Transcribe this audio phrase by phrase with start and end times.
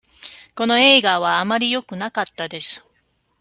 [0.55, 2.83] この映画はあまりよくなかったです。